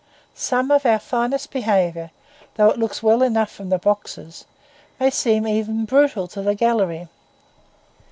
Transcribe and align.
Some 0.33 0.71
of 0.71 0.83
our 0.83 0.97
finest 0.97 1.51
behaviour, 1.51 2.09
though 2.55 2.71
it 2.71 2.79
looks 2.79 3.03
well 3.03 3.21
enough 3.21 3.51
from 3.51 3.69
the 3.69 3.77
boxes, 3.77 4.45
may 4.99 5.11
seem 5.11 5.45
even 5.47 5.85
brutal 5.85 6.27
to 6.29 6.41
the 6.41 6.55
gallery. 6.55 7.07